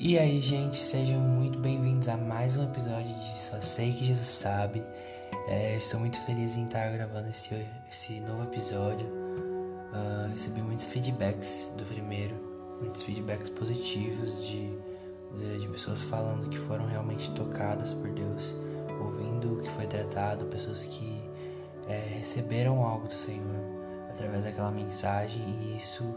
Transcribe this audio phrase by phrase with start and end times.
[0.00, 4.28] E aí, gente, sejam muito bem-vindos a mais um episódio de Só Sei que Jesus
[4.28, 4.80] Sabe.
[5.48, 9.08] É, estou muito feliz em estar gravando esse, esse novo episódio.
[9.08, 12.36] Uh, recebi muitos feedbacks do primeiro,
[12.80, 14.78] muitos feedbacks positivos de,
[15.36, 18.54] de, de, pessoas falando que foram realmente tocadas por Deus,
[19.00, 21.20] ouvindo o que foi tratado, pessoas que
[21.88, 23.64] é, receberam algo do Senhor
[24.10, 26.14] através daquela mensagem e isso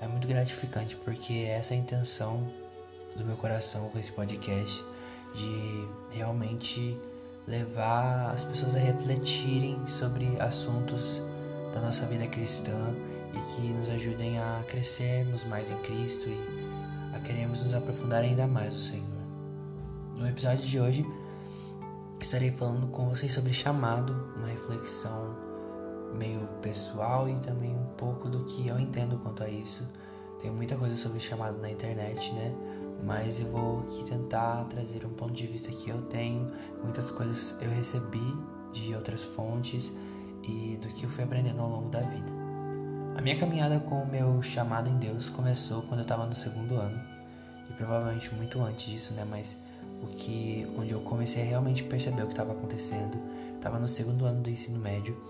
[0.00, 2.61] é muito gratificante porque essa é a intenção
[3.16, 4.84] do meu coração com esse podcast
[5.34, 6.98] de realmente
[7.46, 11.20] levar as pessoas a refletirem sobre assuntos
[11.74, 12.94] da nossa vida cristã
[13.32, 18.46] e que nos ajudem a crescermos mais em Cristo e a queremos nos aprofundar ainda
[18.46, 19.22] mais no Senhor.
[20.16, 21.06] No episódio de hoje,
[22.20, 25.34] estarei falando com vocês sobre chamado, uma reflexão
[26.14, 29.82] meio pessoal e também um pouco do que eu entendo quanto a isso.
[30.40, 32.54] Tem muita coisa sobre chamado na internet, né?
[33.02, 36.50] Mas eu vou aqui tentar trazer um ponto de vista que eu tenho.
[36.82, 38.36] Muitas coisas eu recebi
[38.72, 39.92] de outras fontes
[40.42, 42.32] e do que eu fui aprendendo ao longo da vida.
[43.16, 46.76] A minha caminhada com o meu chamado em Deus começou quando eu estava no segundo
[46.76, 46.98] ano
[47.68, 49.26] e provavelmente muito antes disso, né?
[49.28, 49.56] Mas
[50.02, 53.18] o que onde eu comecei a realmente perceber o que estava acontecendo,
[53.54, 55.20] estava no segundo ano do ensino médio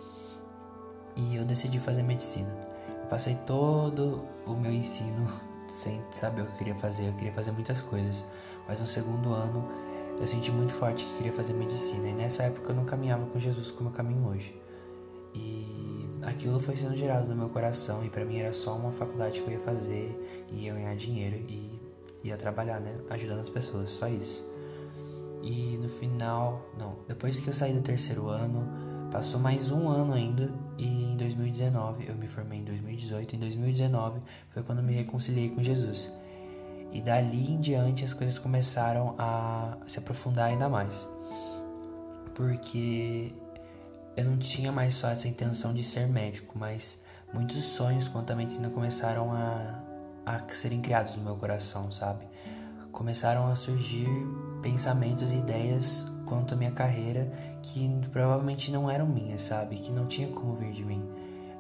[1.17, 2.51] e eu decidi fazer medicina.
[3.03, 5.27] Eu passei todo o meu ensino
[5.73, 7.09] sem saber o que eu queria fazer.
[7.09, 8.25] Eu queria fazer muitas coisas,
[8.69, 9.67] mas no segundo ano
[10.21, 12.09] eu senti muito forte que queria fazer medicina.
[12.09, 14.55] E nessa época eu não caminhava com Jesus como eu caminho hoje.
[15.35, 19.41] E aquilo foi sendo gerado no meu coração e para mim era só uma faculdade
[19.41, 21.81] que eu ia fazer e ia ganhar dinheiro e
[22.23, 24.45] ia trabalhar, né, ajudando as pessoas, só isso.
[25.43, 30.15] E no final, não, depois que eu saí do terceiro ano, Passou mais um ano
[30.15, 35.51] ainda e em 2019, eu me formei em 2018, em 2019 foi quando me reconciliei
[35.51, 36.11] com Jesus.
[36.91, 41.07] E dali em diante as coisas começaram a se aprofundar ainda mais.
[42.35, 43.35] Porque
[44.17, 46.99] eu não tinha mais só essa intenção de ser médico, mas
[47.35, 49.79] muitos sonhos quanto à medicina começaram a,
[50.25, 52.27] a serem criados no meu coração, sabe?
[52.91, 54.09] Começaram a surgir
[54.63, 57.31] pensamentos e ideias quanto à minha carreira
[57.63, 59.77] que provavelmente não eram minhas, sabe?
[59.77, 61.07] Que não tinha como vir de mim.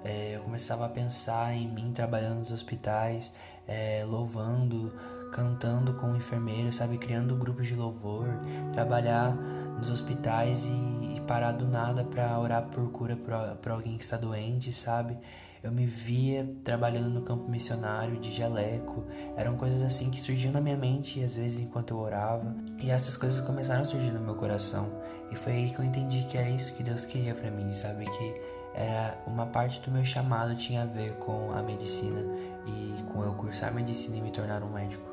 [0.02, 3.30] É, eu começava a pensar em mim trabalhando nos hospitais,
[3.68, 4.90] é, louvando,
[5.30, 6.96] cantando com enfermeiros, sabe?
[6.96, 8.26] Criando grupos de louvor,
[8.72, 9.34] trabalhar
[9.76, 14.16] nos hospitais e, e parar do nada para orar por cura para alguém que está
[14.16, 15.18] doente, sabe?
[15.62, 19.04] Eu me via trabalhando no campo missionário de jaleco.
[19.36, 22.56] Eram coisas assim que surgiam na minha mente às vezes enquanto eu orava.
[22.80, 24.90] E essas coisas começaram a surgir no meu coração.
[25.30, 28.06] E foi aí que eu entendi que era isso que Deus queria para mim, sabe?
[28.06, 28.40] Que
[28.74, 32.20] era uma parte do meu chamado tinha a ver com a medicina
[32.66, 35.08] e com eu cursar medicina e me tornar um médico.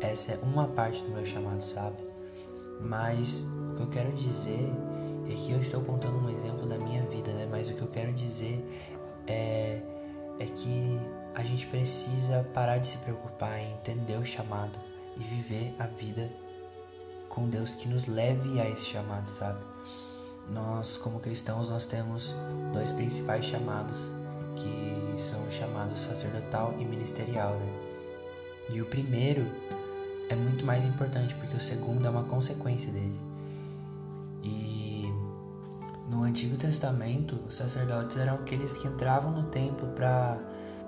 [0.00, 1.98] Essa é uma parte do meu chamado, sabe?
[2.80, 4.68] Mas o que eu quero dizer
[5.30, 7.46] é que eu estou contando um exemplo da minha vida, né?
[7.48, 8.66] Mas o que eu quero dizer
[9.28, 9.80] é
[10.42, 11.00] é que
[11.34, 14.78] a gente precisa parar de se preocupar em entender o chamado
[15.16, 16.28] e viver a vida
[17.28, 19.60] com Deus que nos leve a esse chamado, sabe?
[20.50, 22.34] Nós, como cristãos, nós temos
[22.72, 24.12] dois principais chamados,
[24.56, 27.72] que são os chamados sacerdotal e ministerial, né?
[28.70, 29.46] E o primeiro
[30.28, 33.18] é muito mais importante porque o segundo é uma consequência dele.
[36.12, 40.38] No Antigo Testamento, os sacerdotes eram aqueles que entravam no templo para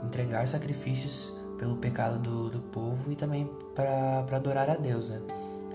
[0.03, 5.09] entregar sacrifícios pelo pecado do, do povo e também para adorar a Deus.
[5.09, 5.23] Né?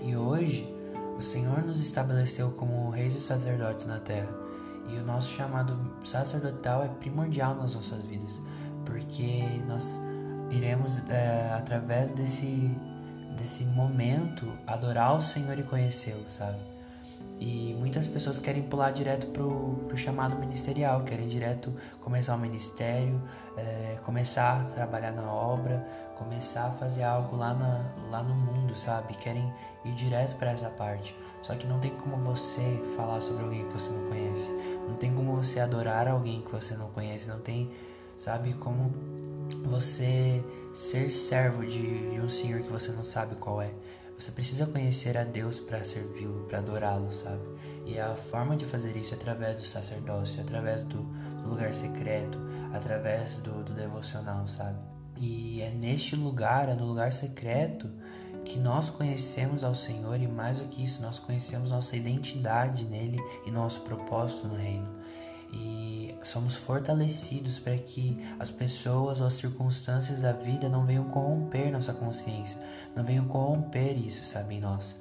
[0.02, 0.72] E hoje,
[1.18, 4.28] o Senhor nos estabeleceu como reis e sacerdotes na terra.
[4.88, 8.40] E o nosso chamado sacerdotal é primordial nas nossas vidas,
[8.84, 10.00] porque nós
[10.52, 12.70] iremos, é, através desse,
[13.36, 16.79] desse momento, adorar o Senhor e conhecê-lo, sabe?
[17.40, 23.18] E muitas pessoas querem pular direto pro, pro chamado ministerial, querem direto começar o ministério,
[23.56, 25.88] é, começar a trabalhar na obra,
[26.18, 29.14] começar a fazer algo lá, na, lá no mundo, sabe?
[29.14, 29.50] Querem
[29.86, 31.16] ir direto para essa parte.
[31.40, 34.52] Só que não tem como você falar sobre alguém que você não conhece,
[34.86, 37.70] não tem como você adorar alguém que você não conhece, não tem,
[38.18, 38.92] sabe, como
[39.64, 40.44] você
[40.74, 43.70] ser servo de, de um senhor que você não sabe qual é.
[44.20, 47.40] Você precisa conhecer a Deus para servi-lo, para adorá-lo, sabe?
[47.86, 51.04] E a forma de fazer isso é através do sacerdócio, através do,
[51.42, 52.38] do lugar secreto,
[52.70, 54.78] através do, do devocional, sabe?
[55.16, 57.90] E é neste lugar, é no lugar secreto,
[58.44, 63.18] que nós conhecemos ao Senhor e mais do que isso, nós conhecemos nossa identidade nele
[63.46, 64.99] e nosso propósito no reino.
[65.52, 71.72] E somos fortalecidos para que as pessoas ou as circunstâncias da vida não venham corromper
[71.72, 72.60] nossa consciência,
[72.94, 74.96] não venham corromper isso, sabe, em nós.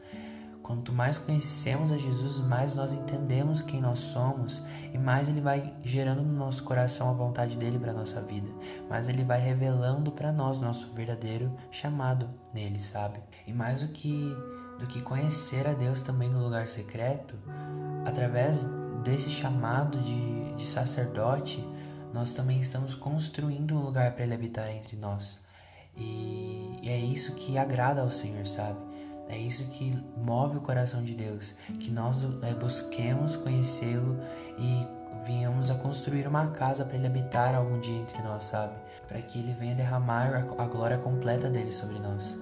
[0.69, 4.61] Quanto mais conhecemos a Jesus, mais nós entendemos quem nós somos
[4.93, 8.51] e mais ele vai gerando no nosso coração a vontade dele para nossa vida.
[8.87, 13.19] Mais ele vai revelando para nós nosso verdadeiro chamado nele, sabe?
[13.47, 14.31] E mais do que
[14.77, 17.35] do que conhecer a Deus também no lugar secreto,
[18.05, 18.65] através
[19.03, 21.67] desse chamado de, de sacerdote,
[22.13, 25.37] nós também estamos construindo um lugar para ele habitar entre nós.
[25.95, 28.77] E, e é isso que agrada ao Senhor, sabe?
[29.27, 34.19] É isso que move o coração de Deus, que nós é, busquemos conhecê-lo
[34.57, 34.87] e
[35.23, 38.73] venhamos a construir uma casa para ele habitar algum dia entre nós, sabe?
[39.07, 42.35] Para que ele venha derramar a, a, glória completa dele sobre nós.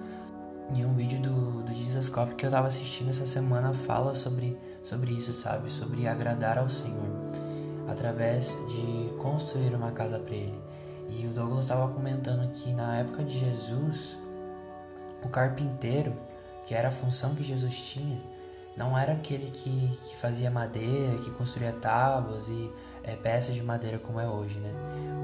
[0.74, 4.56] E um vídeo do, do Jesus Cop que eu estava assistindo essa semana fala sobre,
[4.88, 5.70] sobre isso, sabe?
[5.70, 7.08] Sobre agradar ao Senhor
[7.88, 10.60] através de construir uma casa para ele.
[11.08, 14.16] E o Douglas estava comentando que na época de Jesus,
[15.24, 16.14] o carpinteiro
[16.66, 18.20] que era a função que Jesus tinha,
[18.76, 22.70] não era aquele que, que fazia madeira, que construía tábuas e
[23.02, 24.70] é, peças de madeira como é hoje, né?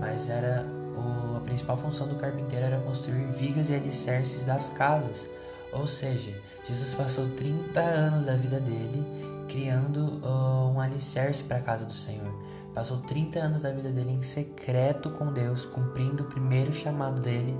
[0.00, 0.64] Mas era
[0.96, 5.28] o, a principal função do carpinteiro era construir vigas e alicerces das casas.
[5.70, 6.34] Ou seja,
[6.64, 11.94] Jesus passou 30 anos da vida dele criando uh, um alicerce para a casa do
[11.94, 12.34] Senhor.
[12.74, 17.56] Passou 30 anos da vida dele em secreto com Deus, cumprindo o primeiro chamado dele,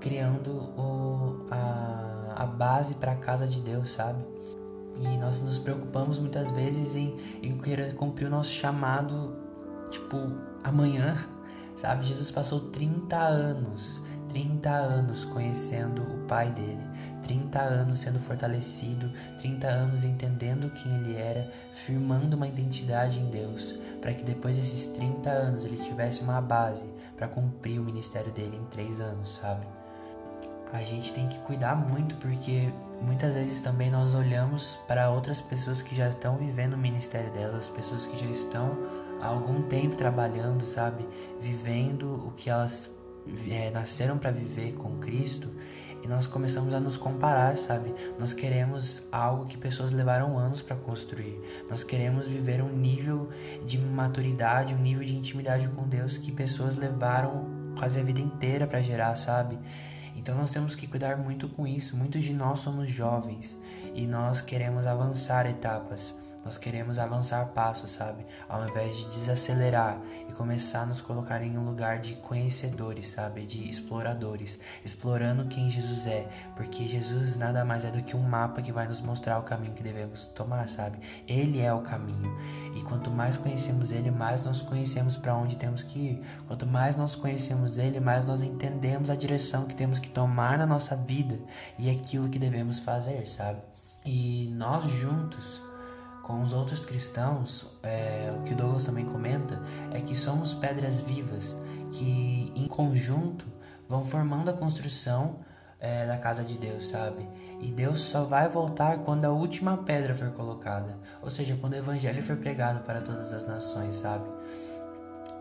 [0.00, 4.24] criando o, a a base para a casa de Deus, sabe?
[4.98, 9.36] E nós nos preocupamos muitas vezes em, em querer cumprir o nosso chamado,
[9.90, 10.16] tipo,
[10.64, 11.16] amanhã,
[11.76, 12.06] sabe?
[12.06, 14.00] Jesus passou 30 anos,
[14.30, 16.82] 30 anos conhecendo o Pai dele,
[17.30, 23.76] 30 anos sendo fortalecido, 30 anos entendendo quem ele era, firmando uma identidade em Deus,
[24.00, 28.56] para que depois desses 30 anos ele tivesse uma base para cumprir o ministério dele
[28.56, 29.64] em 3 anos, sabe?
[30.72, 32.72] a gente tem que cuidar muito porque
[33.02, 37.68] muitas vezes também nós olhamos para outras pessoas que já estão vivendo o ministério delas,
[37.68, 38.78] pessoas que já estão
[39.20, 41.04] há algum tempo trabalhando, sabe,
[41.40, 42.88] vivendo o que elas
[43.50, 45.48] é, nasceram para viver com Cristo
[46.02, 47.94] e nós começamos a nos comparar, sabe?
[48.18, 51.40] Nós queremos algo que pessoas levaram anos para construir.
[51.68, 53.28] Nós queremos viver um nível
[53.66, 57.46] de maturidade, um nível de intimidade com Deus que pessoas levaram
[57.78, 59.58] quase a vida inteira para gerar, sabe?
[60.16, 61.96] Então nós temos que cuidar muito com isso.
[61.96, 63.58] Muitos de nós somos jovens
[63.94, 66.19] e nós queremos avançar etapas.
[66.44, 68.24] Nós queremos avançar passos, sabe?
[68.48, 69.98] Ao invés de desacelerar
[70.28, 73.44] e começar a nos colocar em um lugar de conhecedores, sabe?
[73.44, 76.26] De exploradores, explorando quem Jesus é,
[76.56, 79.74] porque Jesus nada mais é do que um mapa que vai nos mostrar o caminho
[79.74, 80.98] que devemos tomar, sabe?
[81.28, 82.34] Ele é o caminho.
[82.74, 86.22] E quanto mais conhecemos ele, mais nós conhecemos para onde temos que ir.
[86.46, 90.66] Quanto mais nós conhecemos ele, mais nós entendemos a direção que temos que tomar na
[90.66, 91.38] nossa vida
[91.78, 93.58] e aquilo que devemos fazer, sabe?
[94.04, 95.60] E nós juntos
[96.30, 99.60] com os outros cristãos, é, o que Douglas também comenta
[99.92, 101.56] é que somos pedras vivas
[101.90, 103.44] que, em conjunto,
[103.88, 105.40] vão formando a construção
[105.80, 107.28] é, da casa de Deus, sabe?
[107.60, 111.76] E Deus só vai voltar quando a última pedra for colocada, ou seja, quando o
[111.76, 114.24] evangelho for pregado para todas as nações, sabe?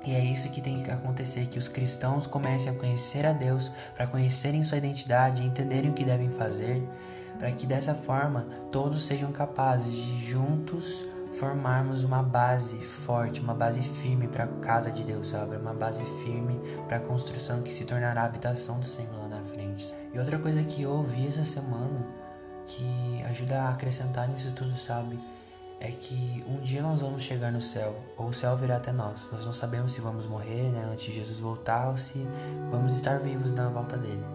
[0.03, 3.71] E é isso que tem que acontecer, que os cristãos comecem a conhecer a Deus,
[3.95, 6.81] para conhecerem sua identidade entenderem o que devem fazer,
[7.39, 13.81] para que dessa forma todos sejam capazes de juntos formarmos uma base forte, uma base
[13.81, 15.55] firme para a casa de Deus, sabe?
[15.55, 19.41] Uma base firme para a construção que se tornará a habitação do Senhor lá na
[19.41, 19.95] frente.
[20.13, 22.05] E outra coisa que eu ouvi essa semana
[22.65, 25.19] que ajuda a acrescentar nisso tudo, sabe?
[25.79, 29.29] É que um dia nós vamos chegar no céu, ou o céu virá até nós.
[29.31, 32.27] Nós não sabemos se vamos morrer, né, antes de Jesus voltar, ou se
[32.69, 34.25] vamos estar vivos na volta dele.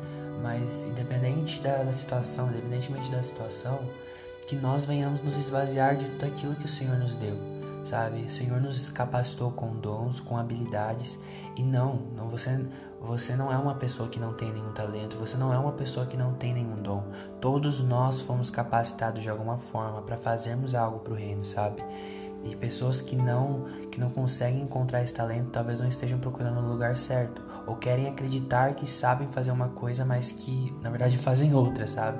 [0.44, 3.80] Mas independente da, da situação, independentemente da situação,
[4.46, 7.34] que nós venhamos nos esvaziar de tudo aquilo que o Senhor nos deu,
[7.82, 8.20] sabe?
[8.20, 11.18] O Senhor nos capacitou com dons, com habilidades
[11.56, 12.62] e não, não você
[13.00, 16.06] você não é uma pessoa que não tem nenhum talento, você não é uma pessoa
[16.06, 17.04] que não tem nenhum dom.
[17.40, 21.82] Todos nós fomos capacitados de alguma forma para fazermos algo para o reino, sabe?
[22.44, 26.68] E pessoas que não que não conseguem encontrar esse talento talvez não estejam procurando o
[26.68, 31.54] lugar certo ou querem acreditar que sabem fazer uma coisa, mas que na verdade fazem
[31.54, 32.18] outra, sabe?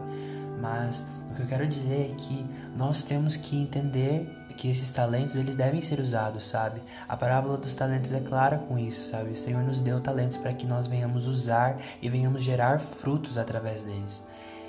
[0.60, 5.34] Mas o que eu quero dizer é que nós temos que entender que esses talentos
[5.34, 6.80] eles devem ser usados, sabe?
[7.08, 9.30] A parábola dos talentos é clara com isso, sabe?
[9.30, 13.82] O Senhor nos deu talentos para que nós venhamos usar e venhamos gerar frutos através
[13.82, 14.22] deles.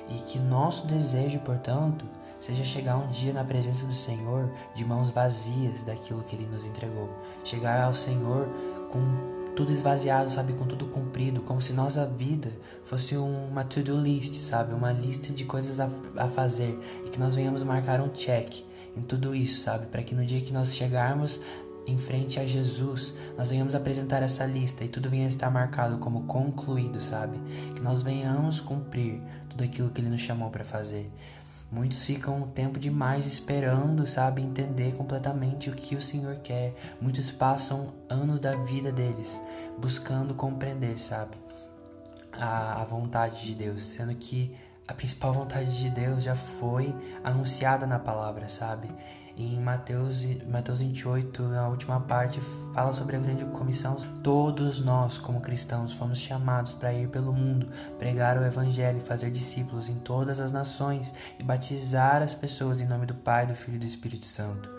[0.10, 2.06] E que nosso desejo, portanto,
[2.46, 6.64] seja chegar um dia na presença do Senhor de mãos vazias daquilo que Ele nos
[6.64, 7.10] entregou.
[7.44, 8.48] Chegar ao Senhor
[8.92, 12.52] com tudo esvaziado, sabe, com tudo cumprido, como se nossa vida
[12.84, 17.34] fosse uma to-do list, sabe, uma lista de coisas a, a fazer e que nós
[17.34, 18.64] venhamos marcar um check
[18.96, 21.40] em tudo isso, sabe, para que no dia que nós chegarmos
[21.88, 26.24] em frente a Jesus, nós venhamos apresentar essa lista e tudo venha estar marcado como
[26.24, 27.40] concluído, sabe?
[27.76, 31.12] Que nós venhamos cumprir tudo aquilo que Ele nos chamou para fazer.
[31.76, 36.74] Muitos ficam um tempo demais esperando, sabe, entender completamente o que o Senhor quer.
[37.02, 39.42] Muitos passam anos da vida deles
[39.78, 41.36] buscando compreender, sabe,
[42.32, 44.56] a, a vontade de Deus, sendo que
[44.88, 48.88] a principal vontade de Deus já foi anunciada na palavra, sabe?
[49.38, 52.40] Em Mateus, Mateus 28, na última parte,
[52.74, 53.98] fala sobre a grande comissão.
[54.24, 57.68] Todos nós, como cristãos, fomos chamados para ir pelo mundo,
[58.00, 63.06] pregar o evangelho, fazer discípulos em todas as nações e batizar as pessoas em nome
[63.06, 64.70] do Pai, do Filho e do Espírito Santo.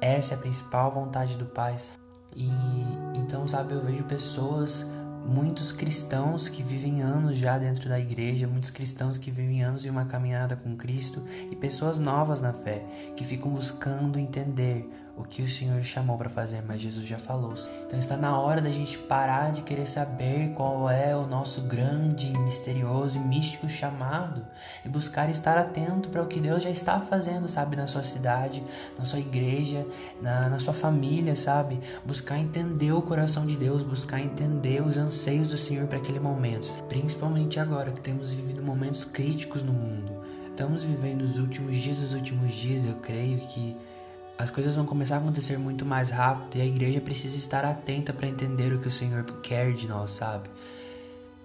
[0.00, 1.76] Essa é a principal vontade do Pai.
[2.34, 2.48] E
[3.14, 4.86] então, sabe, eu vejo pessoas
[5.26, 9.90] muitos cristãos que vivem anos já dentro da igreja, muitos cristãos que vivem anos em
[9.90, 12.84] uma caminhada com Cristo e pessoas novas na fé
[13.16, 14.88] que ficam buscando entender
[15.20, 17.54] o que o Senhor chamou para fazer, mas Jesus já falou.
[17.84, 22.32] Então está na hora da gente parar de querer saber qual é o nosso grande,
[22.38, 24.44] misterioso e místico chamado
[24.84, 28.62] e buscar estar atento para o que Deus já está fazendo, sabe, na sua cidade,
[28.98, 29.86] na sua igreja,
[30.20, 31.80] na, na sua família, sabe?
[32.04, 36.82] Buscar entender o coração de Deus, buscar entender os anseios do Senhor para aquele momento,
[36.84, 40.20] principalmente agora que temos vivido momentos críticos no mundo.
[40.50, 43.76] Estamos vivendo os últimos dias dos últimos dias, eu creio que
[44.40, 48.10] as coisas vão começar a acontecer muito mais rápido e a igreja precisa estar atenta
[48.10, 50.48] para entender o que o Senhor quer de nós, sabe?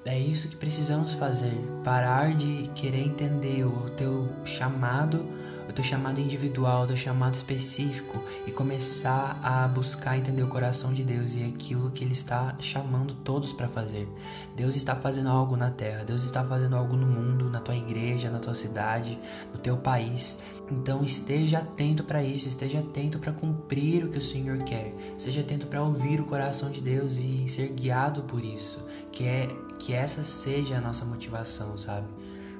[0.05, 1.53] É isso que precisamos fazer.
[1.83, 5.25] Parar de querer entender o teu chamado
[5.67, 10.93] o teu chamado individual, o teu chamado específico e começar a buscar entender o coração
[10.93, 14.07] de Deus e aquilo que Ele está chamando todos para fazer.
[14.55, 18.29] Deus está fazendo algo na terra, Deus está fazendo algo no mundo, na tua igreja,
[18.29, 19.19] na tua cidade,
[19.53, 20.37] no teu país.
[20.71, 25.41] Então esteja atento para isso, esteja atento para cumprir o que o Senhor quer, esteja
[25.41, 28.79] atento para ouvir o coração de Deus e ser guiado por isso.
[29.11, 29.47] Que é
[29.79, 32.07] que essa seja a nossa motivação, sabe?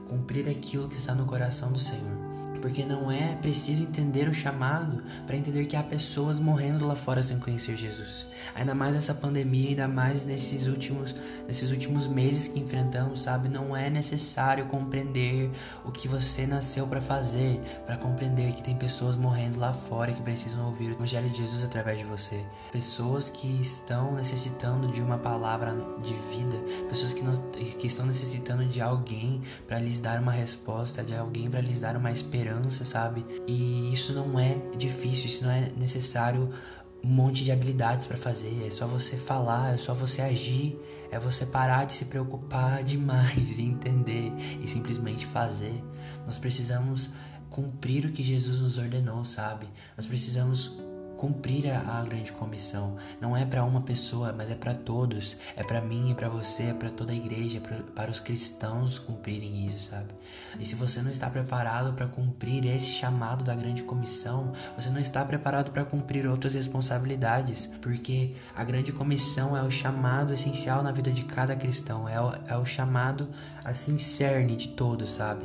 [0.07, 5.03] Cumprir aquilo que está no coração do Senhor porque não é preciso entender o chamado
[5.25, 8.27] para entender que há pessoas morrendo lá fora sem conhecer Jesus.
[8.53, 11.15] Ainda mais nessa pandemia, ainda mais nesses últimos,
[11.47, 13.49] nesses últimos meses que enfrentamos, sabe?
[13.49, 15.51] Não é necessário compreender
[15.83, 20.21] o que você nasceu para fazer, para compreender que tem pessoas morrendo lá fora que
[20.21, 22.45] precisam ouvir o Evangelho de Jesus através de você.
[22.71, 26.57] Pessoas que estão necessitando de uma palavra de vida,
[26.89, 31.49] pessoas que, não, que estão necessitando de alguém para lhes dar uma resposta, de alguém
[31.49, 33.25] para lhes dar uma esperança sabe?
[33.47, 36.51] E isso não é difícil, isso não é necessário
[37.03, 40.75] um monte de habilidades para fazer, é só você falar, é só você agir,
[41.11, 44.31] é você parar de se preocupar demais e entender
[44.61, 45.83] e simplesmente fazer.
[46.25, 47.11] Nós precisamos
[47.51, 49.67] cumprir o que Jesus nos ordenou, sabe?
[49.95, 50.71] Nós precisamos
[51.25, 52.97] cumprir a, a grande comissão.
[53.19, 55.35] Não é para uma pessoa, mas é para todos.
[55.55, 58.19] É para mim, é para você, é para toda a igreja, é pra, para os
[58.19, 60.13] cristãos cumprirem isso, sabe?
[60.59, 64.99] E se você não está preparado para cumprir esse chamado da grande comissão, você não
[64.99, 70.91] está preparado para cumprir outras responsabilidades, porque a grande comissão é o chamado essencial na
[70.91, 73.29] vida de cada cristão, é o, é o chamado
[73.63, 75.43] assim cerne de todos, sabe?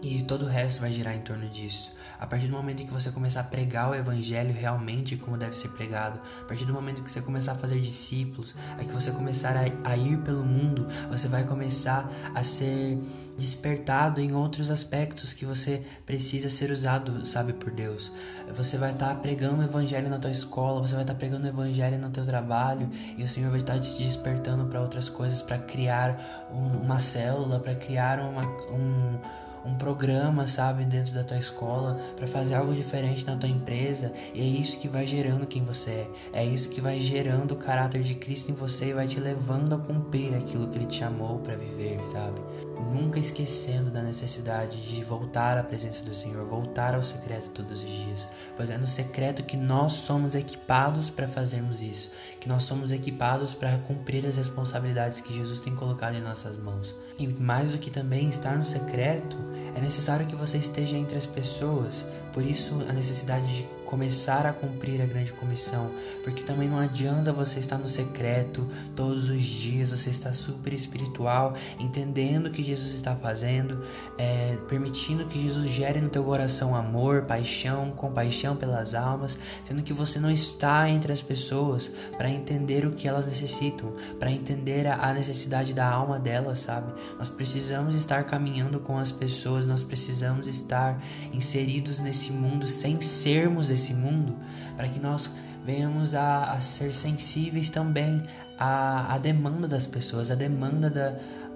[0.00, 1.97] E todo o resto vai girar em torno disso.
[2.18, 5.56] A partir do momento em que você começar a pregar o evangelho realmente como deve
[5.56, 9.10] ser pregado, a partir do momento que você começar a fazer discípulos, a que você
[9.10, 12.98] começar a, a ir pelo mundo, você vai começar a ser
[13.38, 18.12] despertado em outros aspectos que você precisa ser usado, sabe, por Deus.
[18.54, 21.44] Você vai estar tá pregando o evangelho na tua escola, você vai estar tá pregando
[21.44, 25.08] o evangelho no teu trabalho e o Senhor vai estar tá te despertando para outras
[25.08, 29.18] coisas, para criar um, uma célula, para criar uma, um
[29.64, 34.40] um programa, sabe, dentro da tua escola, para fazer algo diferente na tua empresa, e
[34.40, 36.10] é isso que vai gerando quem você é.
[36.32, 39.74] É isso que vai gerando o caráter de Cristo em você e vai te levando
[39.74, 42.40] a cumprir aquilo que ele te chamou para viver, sabe?
[42.80, 47.88] Nunca esquecendo da necessidade de voltar à presença do Senhor, voltar ao secreto todos os
[47.88, 52.92] dias, pois é no secreto que nós somos equipados para fazermos isso, que nós somos
[52.92, 56.94] equipados para cumprir as responsabilidades que Jesus tem colocado em nossas mãos.
[57.18, 59.36] E mais do que também estar no secreto,
[59.74, 62.06] é necessário que você esteja entre as pessoas.
[62.32, 65.90] Por isso, a necessidade de começar a cumprir a grande comissão,
[66.22, 71.54] porque também não adianta você estar no secreto todos os dias, você está super espiritual,
[71.78, 73.82] entendendo o que Jesus está fazendo,
[74.18, 79.94] é, permitindo que Jesus gere no teu coração amor, paixão, compaixão pelas almas, sendo que
[79.94, 85.14] você não está entre as pessoas para entender o que elas necessitam, para entender a
[85.14, 86.92] necessidade da alma delas, sabe?
[87.18, 91.02] Nós precisamos estar caminhando com as pessoas, nós precisamos estar
[91.32, 94.36] inseridos nesse mundo sem sermos esse mundo,
[94.76, 95.30] para que nós
[95.64, 98.24] venhamos a, a, ser sensíveis também
[98.58, 101.14] à, à demanda das pessoas, à demanda da,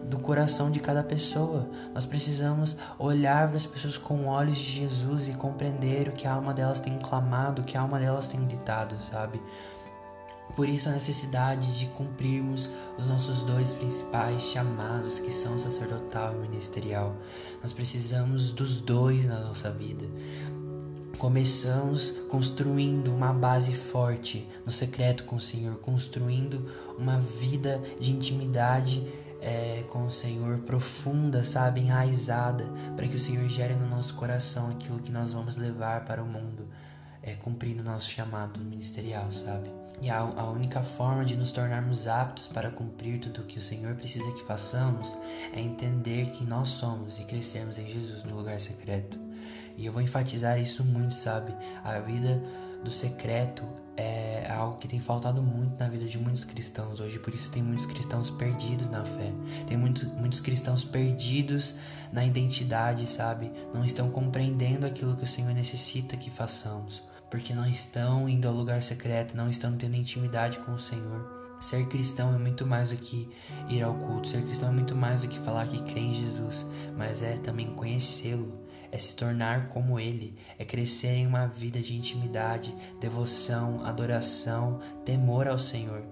[0.09, 1.69] do coração de cada pessoa.
[1.95, 6.33] Nós precisamos olhar para as pessoas com olhos de Jesus e compreender o que a
[6.33, 9.41] alma delas tem clamado, o que a alma delas tem gritado, sabe?
[10.55, 16.49] Por isso a necessidade de cumprirmos os nossos dois principais chamados, que são sacerdotal e
[16.49, 17.17] ministerial.
[17.63, 20.05] Nós precisamos dos dois na nossa vida.
[21.19, 29.07] Começamos construindo uma base forte no secreto com o Senhor, construindo uma vida de intimidade
[29.41, 32.65] é, com o Senhor profunda, sabe, enraizada,
[32.95, 36.27] para que o Senhor gere no nosso coração aquilo que nós vamos levar para o
[36.27, 36.69] mundo,
[37.23, 39.71] é, cumprindo nosso chamado ministerial, sabe?
[40.01, 43.63] E a, a única forma de nos tornarmos aptos para cumprir tudo o que o
[43.63, 45.17] Senhor precisa que façamos
[45.53, 49.19] é entender que nós somos e crescermos em Jesus no lugar secreto.
[49.77, 51.55] E eu vou enfatizar isso muito, sabe?
[51.85, 52.43] A vida
[52.83, 53.65] do secreto
[53.97, 57.63] é algo que tem faltado muito na vida de muitos cristãos hoje, por isso tem
[57.63, 59.33] muitos cristãos perdidos na fé.
[59.67, 61.75] Tem muitos, muitos cristãos perdidos
[62.13, 63.53] na identidade, sabe?
[63.73, 68.55] Não estão compreendendo aquilo que o Senhor necessita que façamos, porque não estão indo ao
[68.55, 71.41] lugar secreto, não estão tendo intimidade com o Senhor.
[71.61, 73.29] Ser cristão é muito mais do que
[73.69, 76.67] ir ao culto, ser cristão é muito mais do que falar que crê em Jesus,
[76.97, 78.62] mas é também conhecê-lo
[78.93, 85.49] é se tornar como Ele, é crescer em uma vida de intimidade, devoção, adoração, temor
[85.49, 86.03] ao Senhor.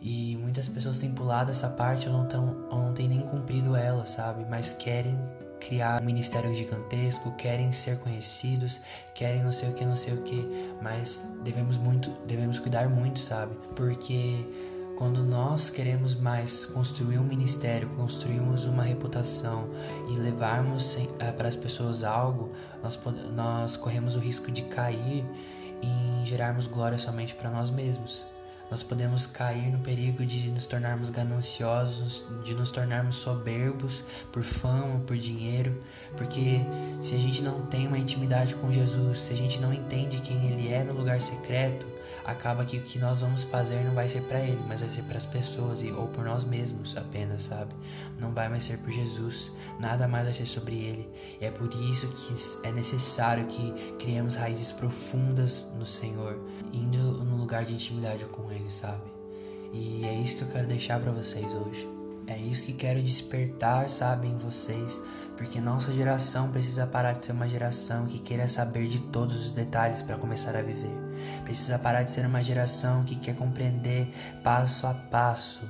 [0.00, 3.74] E muitas pessoas têm pulado essa parte ou não, tão, ou não têm nem cumprido
[3.74, 4.44] ela, sabe?
[4.48, 5.18] Mas querem
[5.58, 8.80] criar um ministério gigantesco, querem ser conhecidos,
[9.14, 13.18] querem não sei o que, não sei o que, mas devemos muito, devemos cuidar muito,
[13.18, 13.56] sabe?
[13.74, 14.46] Porque
[14.98, 19.70] quando nós queremos mais construir um ministério, construirmos uma reputação
[20.08, 22.50] e levarmos é, para as pessoas algo,
[22.82, 22.98] nós,
[23.32, 25.24] nós corremos o risco de cair
[25.80, 28.26] em gerarmos glória somente para nós mesmos.
[28.68, 34.98] Nós podemos cair no perigo de nos tornarmos gananciosos, de nos tornarmos soberbos por fama,
[35.06, 35.80] por dinheiro,
[36.16, 36.66] porque
[37.00, 40.48] se a gente não tem uma intimidade com Jesus, se a gente não entende quem
[40.48, 41.86] Ele é no lugar secreto,
[42.28, 45.02] acaba que o que nós vamos fazer não vai ser para ele, mas vai ser
[45.04, 47.74] para as pessoas e, ou por nós mesmos apenas, sabe?
[48.18, 51.08] Não vai mais ser por Jesus, nada mais vai ser sobre ele.
[51.40, 56.38] E é por isso que é necessário que criemos raízes profundas no Senhor,
[56.70, 59.10] indo no lugar de intimidade com ele, sabe?
[59.72, 61.97] E é isso que eu quero deixar para vocês hoje.
[62.28, 65.00] É isso que quero despertar, sabe, em vocês,
[65.34, 69.52] porque nossa geração precisa parar de ser uma geração que queira saber de todos os
[69.54, 70.94] detalhes para começar a viver.
[71.44, 74.12] Precisa parar de ser uma geração que quer compreender
[74.44, 75.62] passo a passo,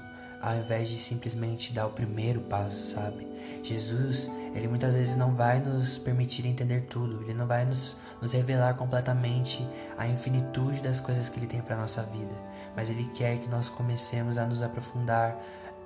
[0.42, 3.29] ao invés de simplesmente dar o primeiro passo, sabe?
[3.62, 8.33] Jesus, ele muitas vezes não vai nos permitir entender tudo, ele não vai nos, nos
[8.33, 9.64] revelar completamente
[9.97, 12.35] a infinitude das coisas que ele tem para nossa vida,
[12.75, 15.38] mas ele quer que nós comecemos a nos aprofundar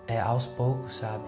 [0.07, 1.25] é, aos poucos, sabe?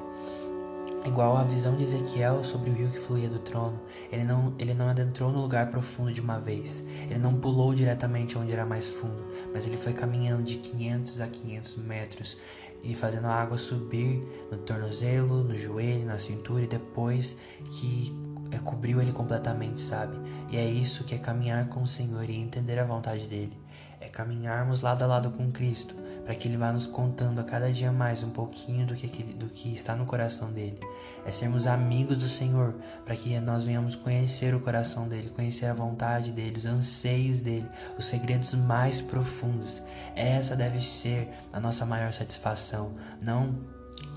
[1.04, 3.78] Igual a visão de Ezequiel sobre o rio que fluía do trono,
[4.10, 8.38] ele não, ele não adentrou no lugar profundo de uma vez, ele não pulou diretamente
[8.38, 12.38] onde era mais fundo, mas ele foi caminhando de 500 a 500 metros
[12.82, 17.36] e fazendo a água subir no tornozelo, no joelho, na cintura e depois
[17.70, 18.14] que
[18.50, 20.16] é, cobriu ele completamente, sabe?
[20.50, 23.58] E é isso que é caminhar com o Senhor e entender a vontade dele,
[24.00, 27.70] é caminharmos lado a lado com Cristo para que Ele vá nos contando a cada
[27.72, 30.78] dia mais um pouquinho do que, do que está no coração dele.
[31.24, 35.74] É sermos amigos do Senhor, para que nós venhamos conhecer o coração dele, conhecer a
[35.74, 39.82] vontade dele, os anseios dele, os segredos mais profundos.
[40.14, 42.92] Essa deve ser a nossa maior satisfação.
[43.20, 43.73] Não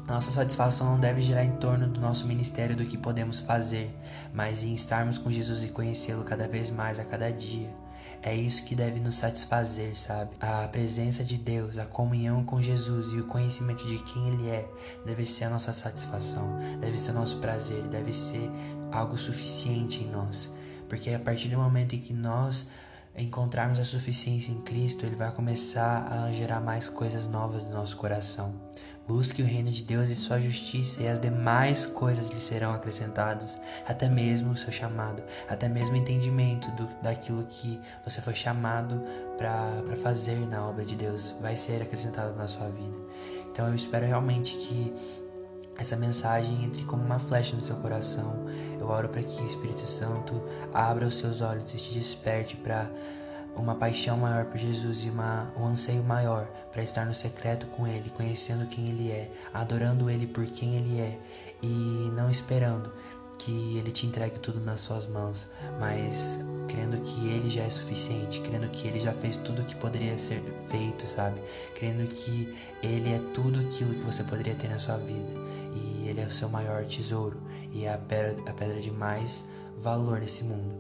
[0.08, 3.94] nossa satisfação não deve girar em torno do nosso ministério do que podemos fazer,
[4.34, 7.70] mas em estarmos com Jesus e conhecê-lo cada vez mais a cada dia.
[8.24, 10.32] É isso que deve nos satisfazer, sabe?
[10.40, 14.66] A presença de Deus, a comunhão com Jesus e o conhecimento de quem Ele é
[15.06, 18.50] deve ser a nossa satisfação, deve ser o nosso prazer, deve ser
[18.92, 20.50] algo suficiente em nós.
[20.88, 22.68] Porque a partir do momento em que nós
[23.16, 27.98] encontrarmos a suficiência em Cristo, Ele vai começar a gerar mais coisas novas no nosso
[27.98, 28.56] coração.
[29.08, 33.58] Busque o reino de Deus e sua justiça, e as demais coisas lhe serão acrescentadas,
[33.88, 39.02] até mesmo o seu chamado, até mesmo o entendimento do, daquilo que você foi chamado
[39.38, 42.98] para fazer na obra de Deus, vai ser acrescentado na sua vida.
[43.50, 44.94] Então eu espero realmente que
[45.80, 48.46] essa mensagem entre como uma flecha no seu coração.
[48.80, 50.42] Eu oro para que o Espírito Santo
[50.74, 52.90] abra os seus olhos e te desperte para
[53.58, 57.88] uma paixão maior por Jesus e uma, um anseio maior para estar no secreto com
[57.88, 61.20] Ele, conhecendo quem Ele é, adorando Ele por quem Ele é
[61.62, 62.92] e não esperando
[63.38, 65.48] que Ele te entregue tudo nas suas mãos,
[65.80, 69.76] mas crendo que Ele já é suficiente, crendo que Ele já fez tudo o que
[69.76, 71.42] poderia ser feito, sabe?
[71.76, 75.32] Crendo que Ele é tudo aquilo que você poderia ter na sua vida
[75.76, 77.42] e Ele é o seu maior tesouro
[77.72, 79.44] e é a pedra, a pedra de mais
[79.78, 80.76] valor nesse mundo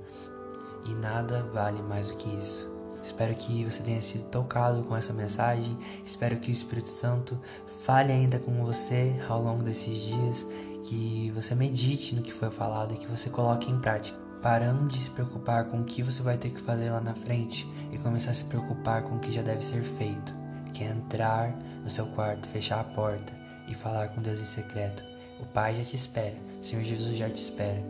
[0.85, 2.77] e nada vale mais do que isso.
[3.07, 5.77] Espero que você tenha sido tocado com essa mensagem.
[6.05, 7.39] Espero que o Espírito Santo
[7.85, 10.45] fale ainda com você ao longo desses dias,
[10.83, 14.99] que você medite no que foi falado e que você coloque em prática, parando de
[14.99, 18.31] se preocupar com o que você vai ter que fazer lá na frente e começar
[18.31, 20.35] a se preocupar com o que já deve ser feito,
[20.73, 23.33] que é entrar no seu quarto, fechar a porta
[23.69, 25.01] e falar com Deus em secreto.
[25.39, 27.81] O Pai já te espera, o Senhor Jesus já te espera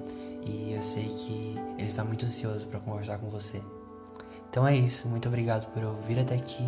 [0.49, 3.61] e eu sei que ele está muito ansioso para conversar com você.
[4.49, 6.63] Então é isso, muito obrigado por ouvir até aqui.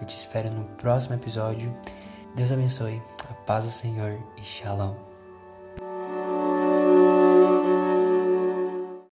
[0.00, 1.74] Eu te espero no próximo episódio.
[2.34, 5.07] Deus abençoe, a paz do Senhor e Shalom.